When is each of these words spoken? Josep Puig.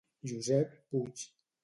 Josep 0.29 0.73
Puig. 0.89 1.21